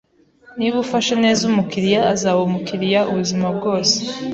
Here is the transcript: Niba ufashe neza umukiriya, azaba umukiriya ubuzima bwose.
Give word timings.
Niba 0.57 0.75
ufashe 0.85 1.13
neza 1.23 1.41
umukiriya, 1.51 2.01
azaba 2.13 2.39
umukiriya 2.47 3.01
ubuzima 3.11 3.47
bwose. 3.57 3.95